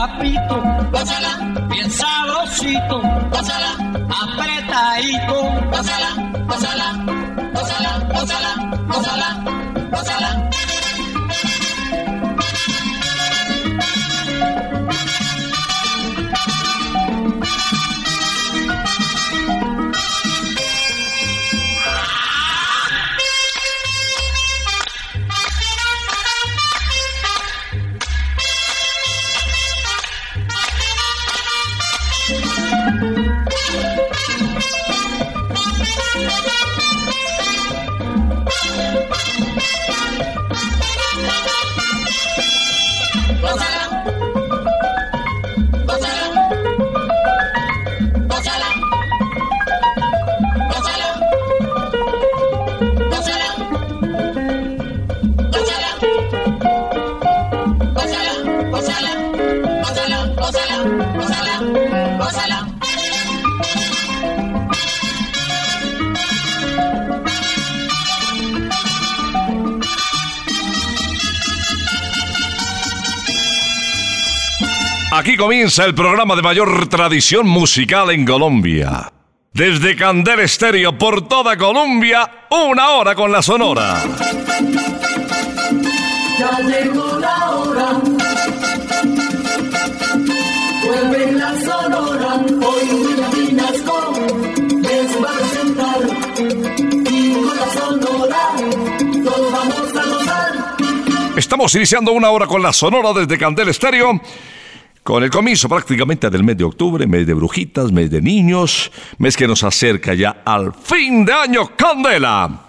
[0.00, 0.56] papito,
[0.92, 1.32] gózala,
[1.68, 3.02] bien sabrosito,
[4.22, 5.36] apretadito,
[5.70, 6.10] gózala,
[6.48, 6.88] gózala,
[7.52, 8.52] gózala,
[8.88, 10.19] gózala.
[43.42, 43.79] 我在。
[75.20, 79.12] Aquí comienza el programa de mayor tradición musical en Colombia.
[79.52, 84.02] Desde Candel Estéreo por toda Colombia, una hora con la Sonora.
[86.38, 88.00] Ya llegó la hora.
[90.86, 94.14] Vuelve la Sonora, hoy Vinasco
[94.80, 96.00] les va a presentar.
[97.12, 98.42] Y con la Sonora,
[99.22, 100.76] todos vamos a gozar.
[101.36, 104.18] Estamos iniciando una hora con la Sonora desde Candel Estéreo.
[105.02, 109.36] Con el comienzo prácticamente del mes de octubre, mes de brujitas, mes de niños, mes
[109.36, 112.66] que nos acerca ya al fin de año Candela.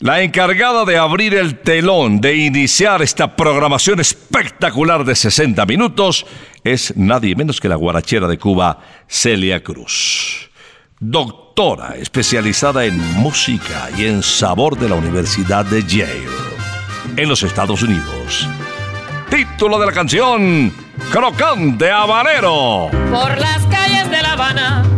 [0.00, 6.24] La encargada de abrir el telón, de iniciar esta programación espectacular de 60 minutos,
[6.62, 8.78] es nadie menos que la guarachera de Cuba,
[9.08, 10.50] Celia Cruz.
[11.00, 16.28] Doctora especializada en música y en sabor de la Universidad de Yale,
[17.16, 18.48] en los Estados Unidos.
[19.30, 20.72] Título de la canción,
[21.10, 22.90] Crocante Habanero.
[23.10, 24.97] Por las calles de La Habana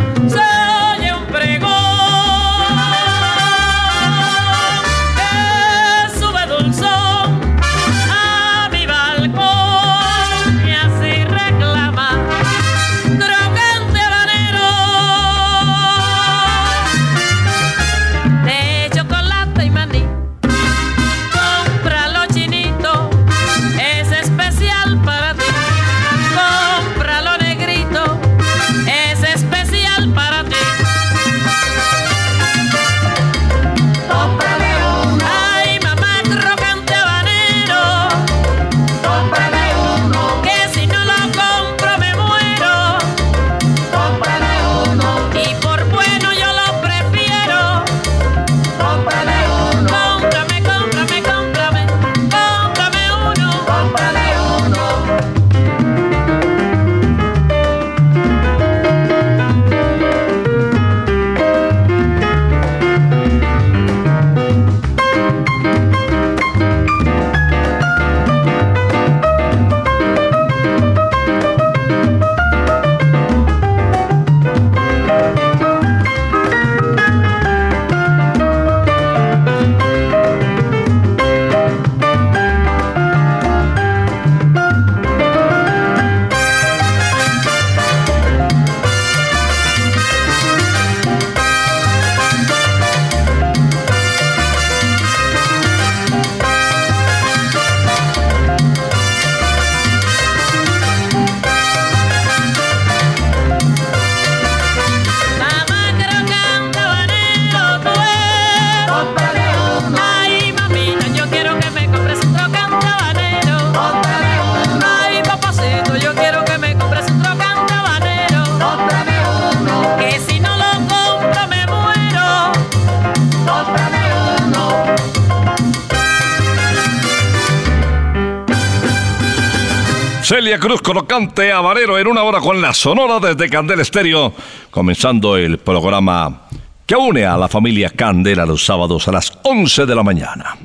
[130.60, 134.34] Cruz Colocante Avarero en una hora con la Sonora desde Candel Estéreo,
[134.70, 136.42] comenzando el programa
[136.86, 140.58] que une a la familia Candela los sábados a las 11 de la mañana.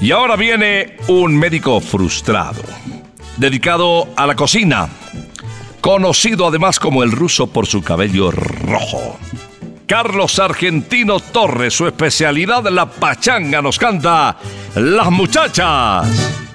[0.00, 2.62] Y ahora viene un médico frustrado,
[3.36, 4.88] dedicado a la cocina,
[5.82, 9.18] conocido además como el ruso por su cabello rojo.
[9.86, 14.38] Carlos Argentino Torres, su especialidad la pachanga, nos canta
[14.74, 16.43] Las Muchachas.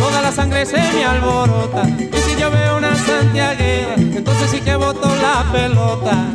[0.00, 1.82] toda la sangre se me alborota.
[1.86, 6.26] Y si yo veo una santiaguera, entonces sí que boto la pelota.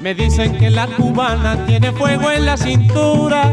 [0.00, 3.52] Me dicen que la cubana tiene fuego en la cintura.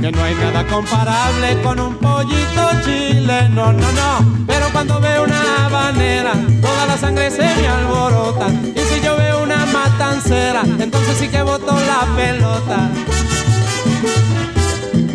[0.00, 4.44] Que no hay nada comparable con un pollito chileno, no, no.
[4.46, 8.48] Pero cuando veo una habanera, toda la sangre se me alborota.
[8.48, 12.90] Y si yo veo una matancera, entonces sí que boto la pelota.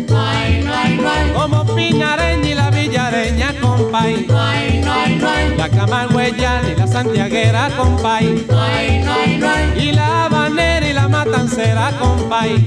[0.08, 0.24] No
[0.64, 1.34] no no.
[1.34, 4.26] Como Pinareña y la Villareña, compay.
[4.26, 4.34] No
[4.84, 5.56] no no.
[5.56, 8.46] La Camagüeyana y la Santiaguera, compay.
[8.48, 8.56] No
[9.04, 9.80] no no.
[9.80, 12.66] Y la habanera y la matancera, compay.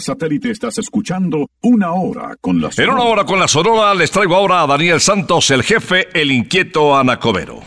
[0.00, 2.94] Satélite estás escuchando Una Hora con la En Sonora.
[2.94, 6.96] una hora con la Sonora les traigo ahora a Daniel Santos, el jefe, el inquieto
[6.96, 7.60] Anacobero.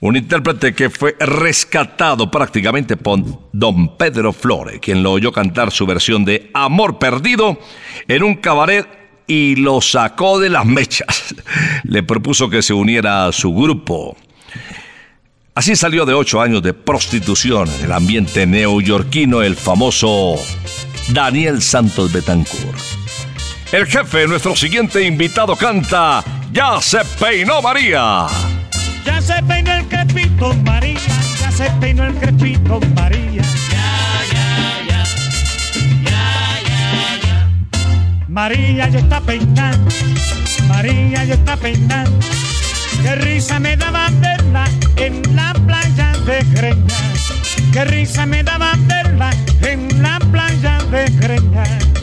[0.00, 3.20] Un intérprete que fue rescatado prácticamente por
[3.52, 7.58] don Pedro Flore, quien lo oyó cantar su versión de Amor Perdido
[8.06, 8.86] en un cabaret
[9.26, 11.34] y lo sacó de las mechas.
[11.84, 14.16] Le propuso que se uniera a su grupo.
[15.54, 20.34] Así salió de ocho años de prostitución en el ambiente neoyorquino el famoso
[21.08, 22.80] Daniel Santos Betancourt.
[23.72, 26.22] El jefe, nuestro siguiente invitado, canta
[26.52, 28.26] Ya se peinó María.
[29.04, 30.98] Ya se peinó el crepito María,
[31.40, 33.42] ya se peinó el crepito María.
[38.28, 39.90] María ya está peinando,
[40.68, 42.18] María ya está peinando.
[43.02, 47.32] Qué risa me daba verla en la playa de Greñas.
[47.72, 49.05] Qué risa me daba verla
[51.04, 51.95] de.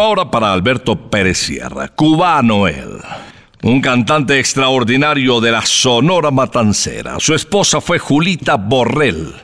[0.00, 2.98] Ahora para Alberto Pérez Sierra, cubano él.
[3.62, 7.18] Un cantante extraordinario de la Sonora Matancera.
[7.18, 9.34] Su esposa fue Julita Borrell,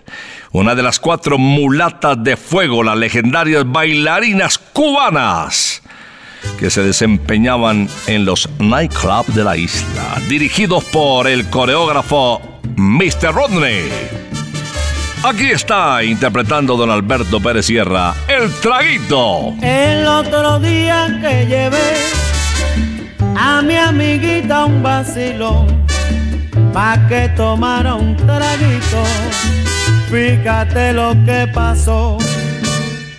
[0.52, 5.82] una de las cuatro mulatas de fuego, las legendarias bailarinas cubanas
[6.58, 12.40] que se desempeñaban en los nightclubs de la isla, dirigidos por el coreógrafo
[12.76, 13.34] Mr.
[13.34, 14.41] Rodney.
[15.24, 19.54] Aquí está interpretando don Alberto Pérez Sierra, El Traguito.
[19.62, 21.94] El otro día que llevé
[23.36, 25.86] a mi amiguita un vacilón
[26.72, 29.04] pa' que tomara un traguito.
[30.10, 32.18] Fíjate lo que pasó.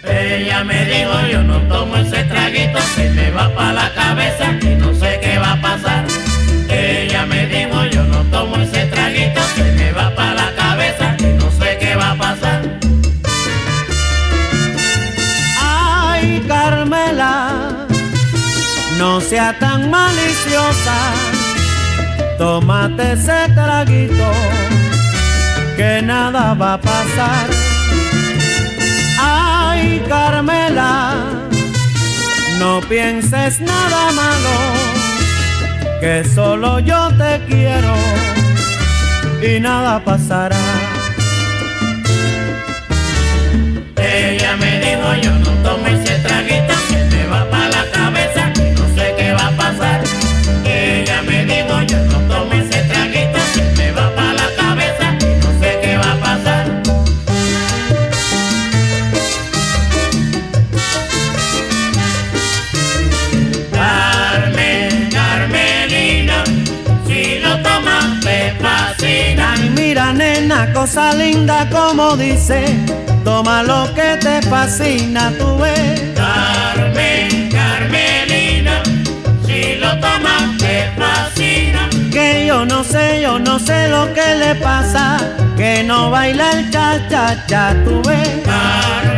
[0.04, 4.76] Ella me dijo yo no tomo ese traguito, se me va pa' la cabeza y
[4.76, 6.06] no sé qué va a pasar.
[6.70, 10.63] Ella me dijo yo no tomo ese traguito, se me va pa' la cabeza
[19.24, 20.98] sea tan maliciosa.
[22.38, 24.32] Tómate ese traguito,
[25.78, 27.46] que nada va a pasar.
[29.20, 31.16] Ay, Carmela,
[32.60, 34.56] no pienses nada malo,
[36.02, 37.96] que solo yo te quiero
[39.42, 40.58] y nada pasará.
[43.96, 45.33] Ella me dijo yo
[72.14, 72.64] como dice,
[73.24, 76.12] toma lo que te fascina, tú ves.
[76.16, 78.84] Carmen, Carmelina,
[79.46, 81.90] si lo tomas te fascina.
[82.12, 85.18] Que yo no sé, yo no sé lo que le pasa,
[85.58, 88.30] que no baila el cha cha cha, tú ves.
[88.46, 89.13] Carmen,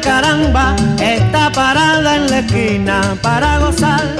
[0.00, 4.18] caramba, está parada en la esquina para gozar.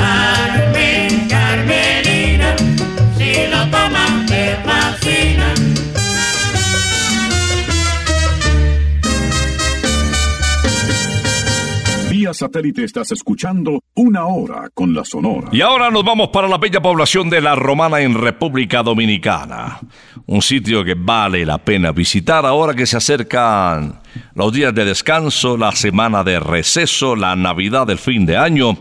[12.34, 15.48] Satélite estás escuchando Una Hora con la Sonora.
[15.52, 19.78] Y ahora nos vamos para la bella población de La Romana en República Dominicana.
[20.26, 24.00] Un sitio que vale la pena visitar ahora que se acercan
[24.34, 28.78] los días de descanso, la semana de receso, la Navidad del fin de año.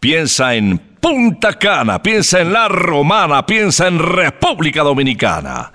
[0.00, 5.72] Piensa en Punta Cana, piensa en La Romana, piensa en República Dominicana.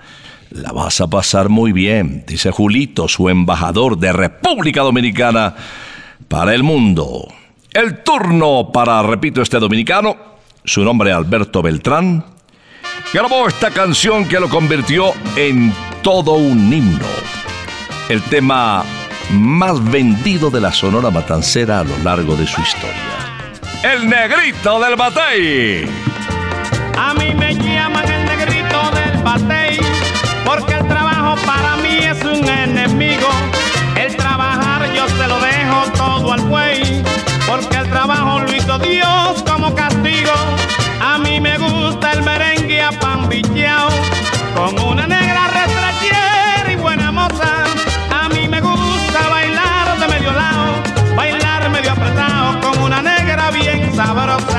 [0.50, 5.54] La vas a pasar muy bien, dice Julito, su embajador de República Dominicana
[6.28, 7.26] para el mundo.
[7.72, 10.16] El turno para, repito, este dominicano,
[10.64, 12.24] su nombre Alberto Beltrán,
[13.12, 15.72] grabó esta canción que lo convirtió en
[16.02, 17.06] todo un himno.
[18.08, 18.84] El tema
[19.32, 22.96] más vendido de la Sonora Matancera a lo largo de su historia.
[23.82, 25.88] El negrito del batey.
[26.98, 29.78] A mí me llaman el negrito del batey,
[30.44, 33.28] porque el trabajo para mí es un enemigo.
[36.28, 37.02] Al buey,
[37.46, 40.32] porque el trabajo lo hizo Dios como castigo.
[41.00, 43.88] A mí me gusta el merengue apambicheao,
[44.54, 47.64] con una negra retrachera y buena moza.
[48.10, 50.66] A mí me gusta bailar de medio lado,
[51.16, 54.49] bailar medio apretado, con una negra bien sabrosa.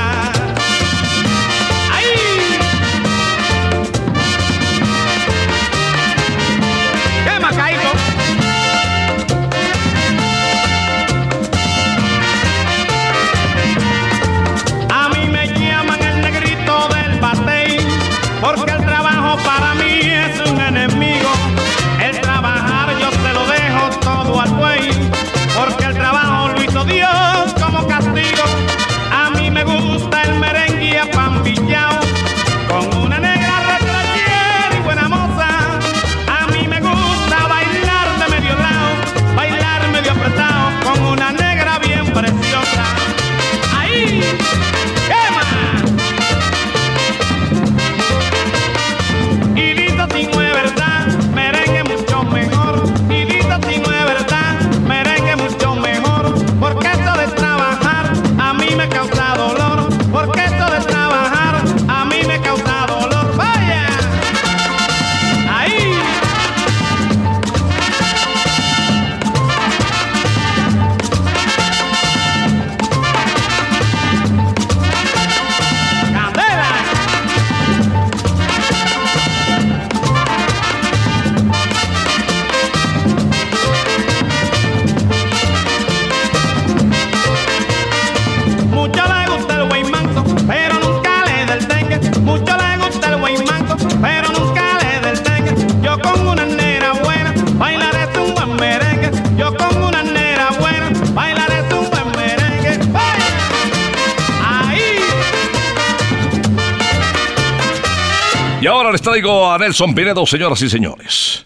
[109.11, 111.45] Traigo a Nelson Pinedo, señoras y señores.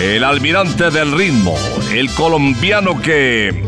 [0.00, 1.54] El almirante del ritmo,
[1.92, 3.62] el colombiano que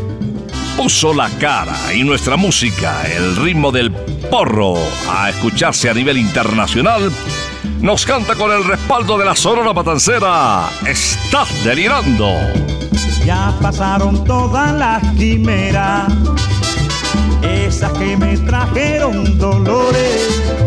[0.75, 4.77] puso la cara y nuestra música, el ritmo del porro,
[5.11, 7.11] a escucharse a nivel internacional,
[7.81, 10.67] nos canta con el respaldo de la Sonora Matancera.
[10.87, 12.27] Estás delirando.
[13.23, 16.11] Ya pasaron todas las quimeras,
[17.43, 20.66] esas que me trajeron dolores.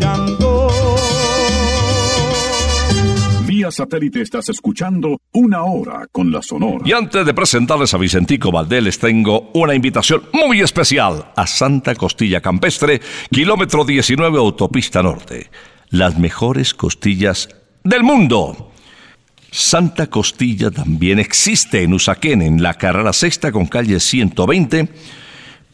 [3.71, 6.83] Satélite estás escuchando Una Hora con la Sonora.
[6.85, 11.95] Y antes de presentarles a Vicentico Valdés, les tengo una invitación muy especial a Santa
[11.95, 15.49] Costilla Campestre, kilómetro 19 Autopista Norte.
[15.89, 17.49] Las mejores costillas
[17.83, 18.71] del mundo.
[19.51, 24.87] Santa Costilla también existe en Usaquén, en la carrera sexta con calle 120,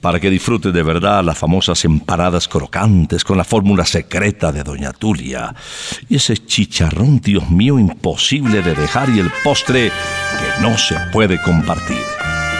[0.01, 4.93] para que disfrute de verdad las famosas empanadas crocantes con la fórmula secreta de Doña
[4.93, 5.53] Tulia.
[6.07, 11.41] Y ese chicharrón, Dios mío, imposible de dejar y el postre que no se puede
[11.41, 12.01] compartir.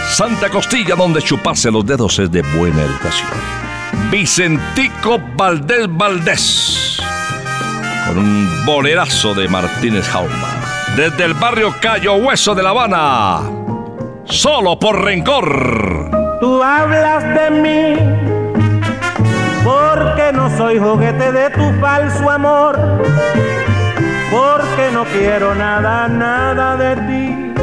[0.10, 3.30] Santa Costilla, donde chuparse los dedos es de buena educación.
[4.10, 7.00] Vicentico Valdés Valdés,
[8.08, 10.56] con un bolerazo de Martínez Jauma.
[10.95, 13.41] Desde el barrio Cayo Hueso de La Habana,
[14.26, 16.27] solo por rencor.
[16.39, 17.97] Tú hablas de mí
[19.63, 22.78] porque no soy juguete de tu falso amor,
[24.30, 27.54] porque no quiero nada, nada de ti.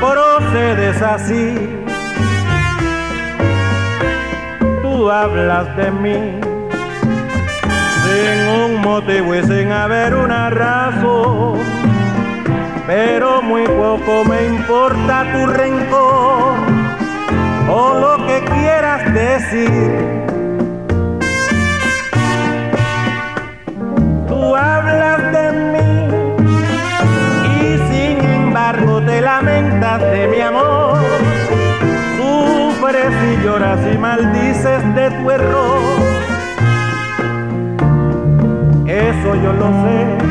[0.00, 1.68] Procedes así,
[4.82, 6.40] tú hablas de mí
[8.02, 11.83] sin un motivo y sin haber una razón
[12.94, 16.54] pero muy poco me importa tu rencor
[17.68, 19.90] o lo que quieras decir.
[24.28, 25.90] Tú hablas de mí
[27.58, 30.98] y sin embargo te lamentas de mi amor.
[32.16, 35.82] Sufres y lloras y maldices de tu error.
[38.86, 40.23] Eso yo lo sé.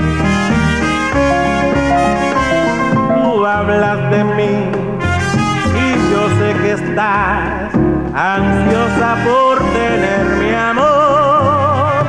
[3.43, 4.71] Tú hablas de mí
[5.75, 7.73] y yo sé que estás
[8.13, 12.05] ansiosa por tener mi amor.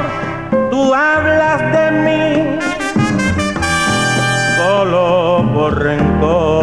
[0.71, 2.59] Tú hablas de mí
[4.57, 6.54] solo por rencor.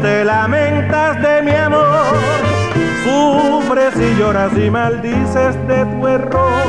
[0.00, 2.16] te lamentas de mi amor,
[3.04, 6.62] sufres y lloras y maldices de tu error.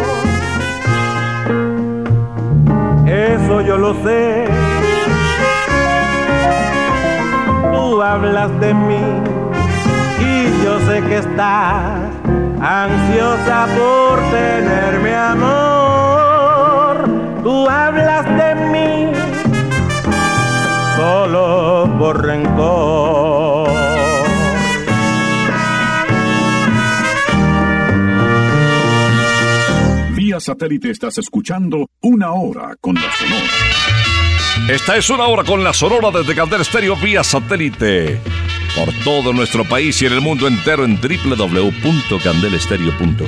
[3.05, 4.45] Eso yo lo sé.
[7.73, 9.21] Tú hablas de mí
[10.19, 11.99] y yo sé que estás
[12.61, 16.95] ansiosa por tenerme amor.
[17.43, 19.08] Tú hablas de mí
[20.99, 23.69] solo por rencor.
[30.13, 33.47] Vía satélite estás escuchando Una Hora con la Sonora.
[34.67, 38.19] Esta es una hora con la Sonora desde Candel Estéreo vía satélite.
[38.75, 43.27] Por todo nuestro país y en el mundo entero en www.candelestereo.com.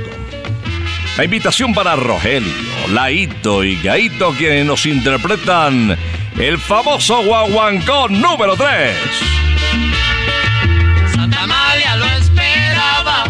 [1.17, 2.51] La invitación para Rogelio,
[2.91, 5.97] Laito y Gaito quienes nos interpretan
[6.37, 8.95] el famoso guaguancó número 3.
[11.15, 13.23] Santa María lo esperaba.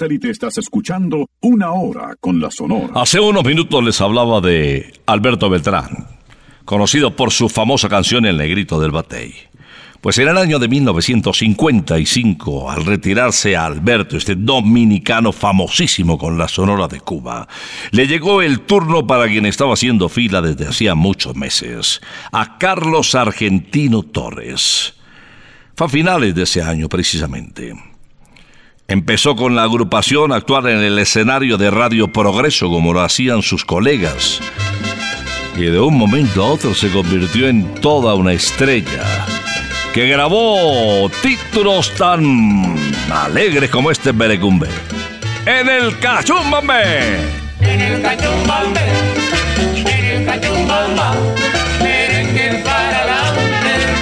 [0.00, 2.88] Satélite estás escuchando Una Hora con la Sonora.
[2.94, 6.06] Hace unos minutos les hablaba de Alberto Beltrán,
[6.64, 9.34] conocido por su famosa canción El Negrito del Batey.
[10.00, 16.88] Pues en el año de 1955, al retirarse Alberto, este dominicano famosísimo con la Sonora
[16.88, 17.46] de Cuba,
[17.90, 22.00] le llegó el turno para quien estaba haciendo fila desde hacía muchos meses,
[22.32, 24.94] a Carlos Argentino Torres.
[25.76, 27.89] Fue a finales de ese año precisamente.
[28.90, 33.40] Empezó con la agrupación a actuar en el escenario de Radio Progreso como lo hacían
[33.40, 34.40] sus colegas.
[35.56, 39.04] Y de un momento a otro se convirtió en toda una estrella
[39.94, 42.76] que grabó títulos tan
[43.12, 44.66] alegres como este Berecumbe.
[45.46, 47.20] En el Cachumbambe.
[47.60, 48.80] En el cachumbambe,
[49.76, 51.14] en el cachumbamba,
[51.80, 53.42] merengue para adelante,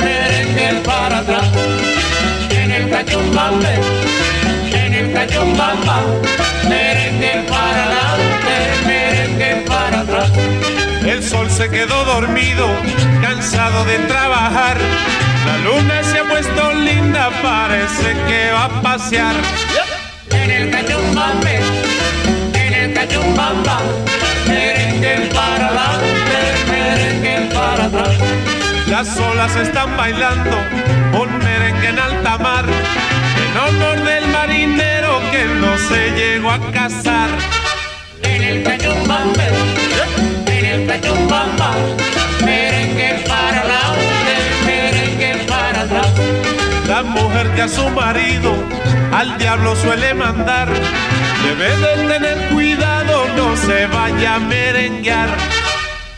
[0.02, 1.48] merengue para atrás.
[2.50, 4.07] En el cachumbambe,
[5.18, 5.96] cachumbamba,
[6.68, 8.54] merengue para adelante,
[8.86, 10.30] merengue para atrás.
[11.04, 12.68] El sol se quedó dormido,
[13.20, 14.76] cansado de trabajar.
[15.46, 19.34] La luna se ha puesto linda, parece que va a pasear.
[20.30, 21.60] En el cachumbambe,
[22.54, 23.80] en el cachumbamba,
[24.46, 26.38] merengue para adelante,
[26.70, 28.14] merengue para atrás.
[28.86, 30.56] Las olas están bailando
[31.20, 32.64] un merengue en alta mar.
[32.66, 34.17] En honor marinero
[35.30, 37.28] que no se llegó a casar.
[38.22, 39.46] En el cachumbambe,
[40.46, 41.70] en el cachumbamba,
[42.44, 44.34] merengue para adelante,
[44.66, 46.08] merengue para atrás.
[46.88, 48.54] La mujer que a su marido
[49.12, 50.68] al diablo suele mandar,
[51.44, 55.28] debe de tener cuidado, no se vaya a merenguear.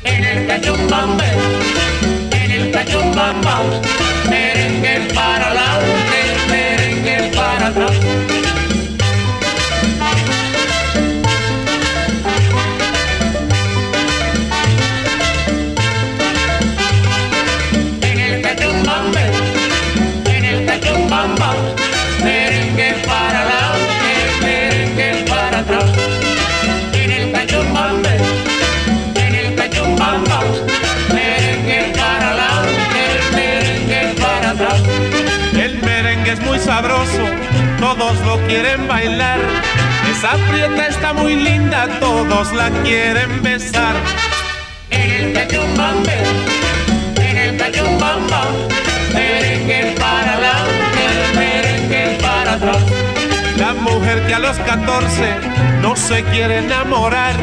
[0.04, 1.24] En el cachumbambe,
[2.32, 3.60] en el cachumbamba,
[4.28, 6.18] merengue para adelante,
[6.48, 8.29] merengue para atrás.
[38.50, 39.38] Quieren bailar.
[40.10, 43.94] Esa prieta está muy linda, todos la quieren besar.
[44.90, 46.16] En el cachumbambe,
[47.28, 48.42] en el cachumbamba,
[49.14, 51.04] merengue para adelante,
[51.36, 52.82] merengue para atrás.
[53.56, 55.36] La mujer que a los 14
[55.80, 57.36] no se quiere enamorar,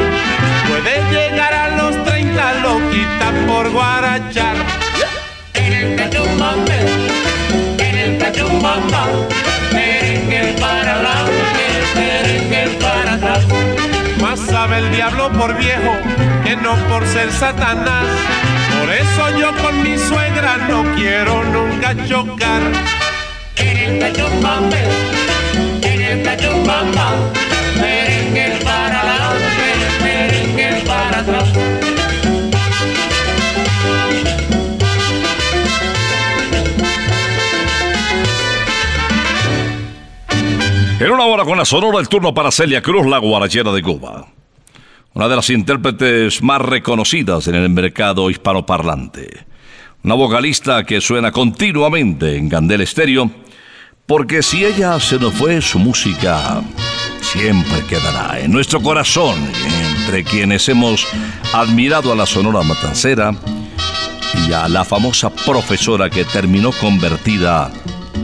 [0.67, 4.55] puede llegar a los 30, lo quita por guarachar.
[5.53, 7.06] En el cachumbambe,
[8.27, 9.05] en el cachumbamba,
[9.71, 13.45] merengue para adelante, merengue para atrás.
[14.21, 15.93] Más sabe el diablo por viejo
[16.43, 18.05] que no por ser Satanás.
[18.79, 22.61] Por eso yo con mi suegra no quiero nunca chocar.
[23.55, 24.83] En el cachumbambe,
[25.81, 27.11] en el cachumbamba,
[27.79, 31.76] merengue para adelante, merengue para atrás.
[40.99, 44.29] En una hora con la sonora, el turno para Celia Cruz, la guarachera de Cuba.
[45.13, 49.45] Una de las intérpretes más reconocidas en el mercado hispanoparlante.
[50.03, 53.29] Una vocalista que suena continuamente en Gandel Estéreo,
[54.07, 56.63] porque si ella se nos fue, su música
[57.21, 59.35] siempre quedará en nuestro corazón,
[59.99, 61.05] entre quienes hemos
[61.53, 63.35] admirado a la Sonora Matancera
[64.47, 67.71] y a la famosa profesora que terminó convertida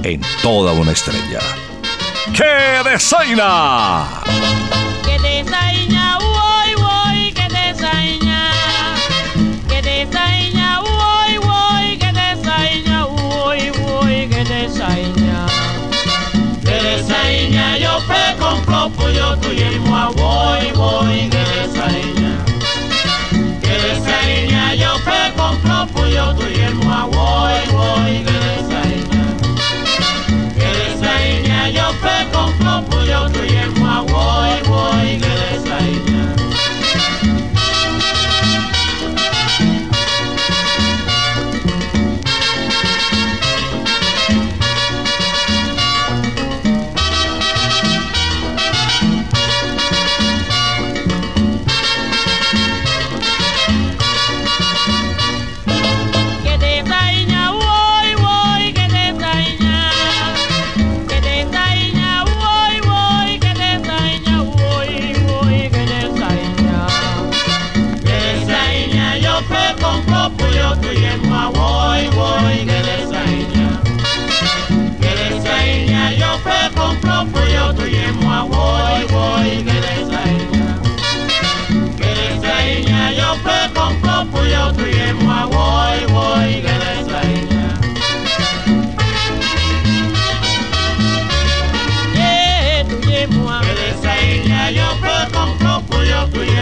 [0.01, 1.39] en toda una estrella.
[2.31, 4.21] ¡Qué desaina!
[5.03, 8.51] Que desaña, uy, uy, que desaña.
[9.67, 15.45] Que desaña, uy, uy, que desaña, uy, uy, que desaña.
[16.63, 22.45] Que desaña yo pe compro pollo tu yemo a voy voy que desaña.
[23.61, 26.82] Que desaña yo pe compro pollo tu yemo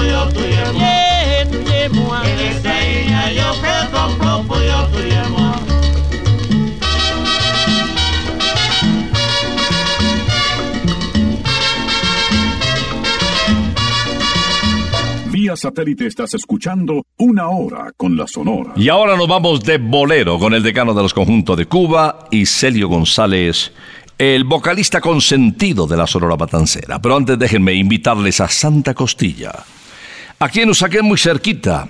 [0.00, 0.40] puyo yo
[15.32, 18.72] Vía satélite estás escuchando una hora con la Sonora.
[18.76, 22.46] Y ahora nos vamos de bolero con el decano de los conjuntos de Cuba, y
[22.46, 23.72] Celio González
[24.18, 27.00] el vocalista consentido de la Sonora Batancera.
[27.00, 29.64] Pero antes déjenme invitarles a Santa Costilla
[30.40, 31.86] aquí en Usaquén muy cerquita,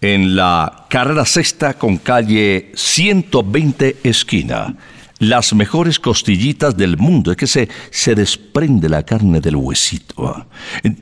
[0.00, 4.74] en la carrera sexta con calle 120 esquina.
[5.20, 10.46] Las mejores costillitas del mundo, es que se, se desprende la carne del huesito.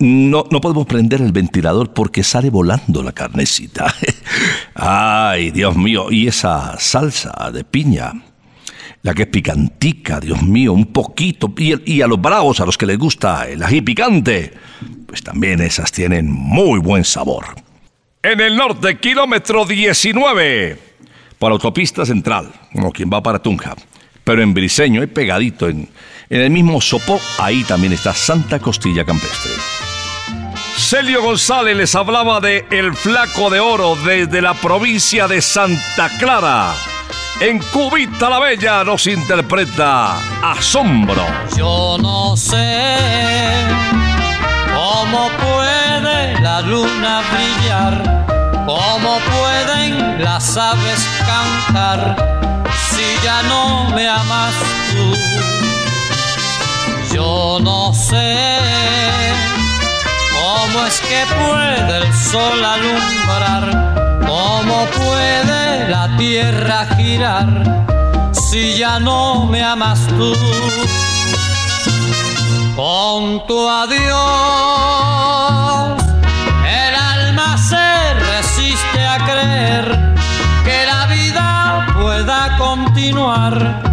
[0.01, 3.93] No, no podemos prender el ventilador porque sale volando la carnecita.
[4.74, 8.12] Ay, Dios mío, y esa salsa de piña,
[9.03, 11.53] la que es picantica, Dios mío, un poquito.
[11.57, 14.53] Y, a los bravos, a los que les gusta el ají picante,
[15.07, 17.47] pues también esas tienen muy buen sabor.
[18.23, 20.79] En el norte, kilómetro 19,
[21.39, 23.75] por autopista central, como quien va para Tunja.
[24.23, 25.89] Pero en Briseño, ahí pegadito, en,
[26.31, 29.51] en el mismo Sopó, ahí también está Santa Costilla Campestre.
[30.77, 36.91] Celio González les hablaba de El Flaco de Oro desde la provincia de Santa Clara.
[37.45, 41.26] En Cubita la Bella nos interpreta Asombro.
[41.57, 42.86] Yo no sé
[44.72, 48.24] cómo puede la luna brillar,
[48.64, 52.14] cómo pueden las aves cantar
[52.95, 54.55] si ya no me amas
[54.93, 55.12] tú.
[57.12, 58.36] Yo no sé
[60.32, 64.02] cómo es que puede el sol alumbrar,
[64.33, 67.49] cómo puede la tierra girar
[68.33, 70.33] si ya no me amas tú.
[72.74, 74.12] Con tu adiós,
[76.83, 79.85] el alma se resiste a creer
[80.64, 83.91] que la vida pueda continuar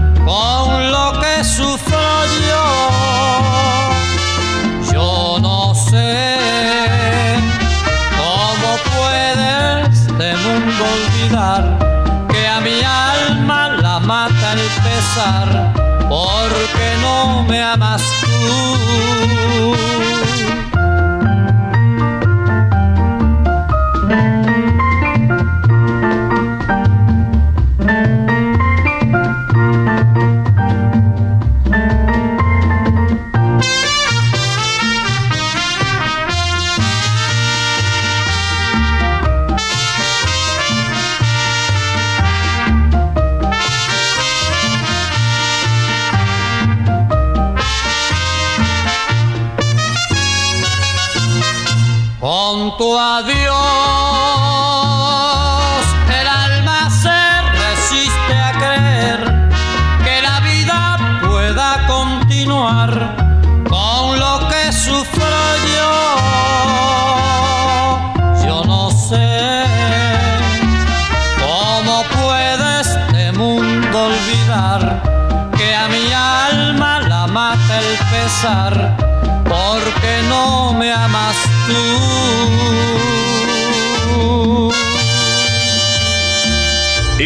[75.58, 78.89] que a mi alma la mata el pesar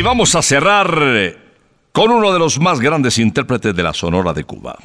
[0.04, 1.38] Vamos a cerrar
[1.94, 4.78] con uno de los más grandes intérpretes de la Sonora de Cuba.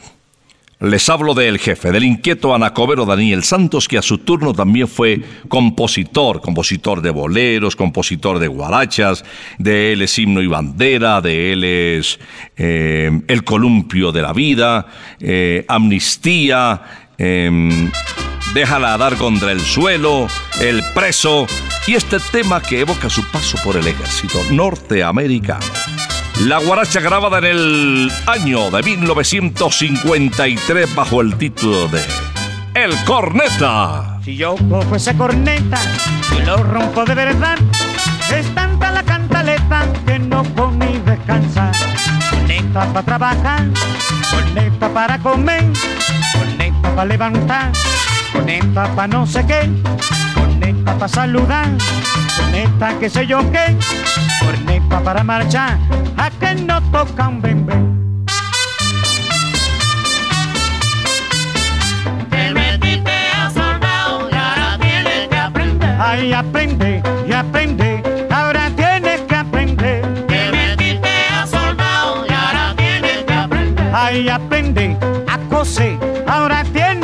[0.79, 5.21] Les hablo del jefe, del inquieto anacobero Daniel Santos, que a su turno también fue
[5.49, 9.25] compositor, compositor de boleros, compositor de guarachas,
[9.59, 12.21] de él es himno y bandera, de él es
[12.57, 14.87] eh, el columpio de la vida,
[15.19, 16.81] eh, amnistía,
[17.19, 17.91] eh,
[18.55, 20.27] déjala dar contra el suelo,
[20.61, 21.47] el preso
[21.87, 25.65] y este tema que evoca su paso por el ejército norteamericano.
[26.41, 32.01] La guaracha grabada en el año de 1953 bajo el título de
[32.75, 34.21] El Corneta.
[34.25, 35.81] Si yo cojo ese corneta
[36.37, 37.59] y lo rompo de verdad,
[38.33, 41.73] es tanta la cantaleta que no con ni descansar.
[42.31, 43.67] Corneta para trabajar,
[44.31, 45.65] corneta para comer,
[46.33, 47.73] corneta para levantar,
[48.39, 49.69] corneta para no sé qué,
[50.35, 51.67] corneta para saludar,
[52.37, 53.77] corneta que sé yo qué,
[54.41, 55.77] corneta para marchar,
[56.17, 57.75] a que no toca un bembé.
[62.31, 65.97] Te metiste a soldado y ahora tienes que aprender.
[66.01, 70.27] Ay, aprende y aprende, ahora tienes que aprender.
[70.29, 73.91] Te metiste a soldado y ahora tienes que aprender.
[73.93, 76.98] Ay, aprende a coser, ahora tienes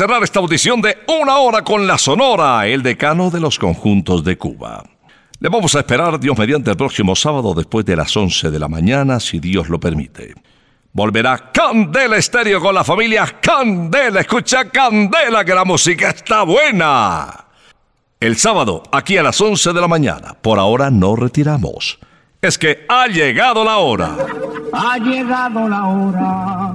[0.00, 4.38] cerrar esta audición de una hora con la Sonora, el decano de los conjuntos de
[4.38, 4.82] Cuba.
[5.40, 8.68] Le vamos a esperar, Dios mediante, el próximo sábado después de las 11 de la
[8.68, 10.32] mañana, si Dios lo permite.
[10.94, 14.20] Volverá Candela Estéreo con la familia Candela.
[14.20, 17.44] Escucha Candela, que la música está buena.
[18.18, 20.34] El sábado, aquí a las 11 de la mañana.
[20.40, 21.98] Por ahora no retiramos.
[22.40, 24.16] Es que ha llegado la hora.
[24.72, 26.74] Ha llegado la hora.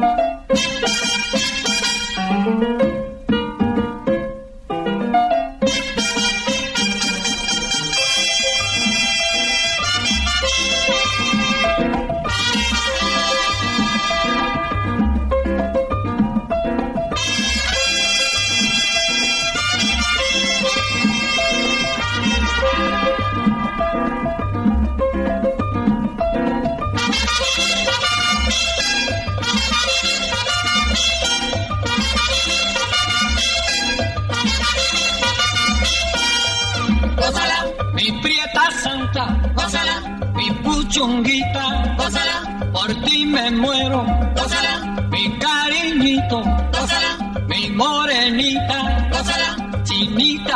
[0.00, 0.38] Gózala,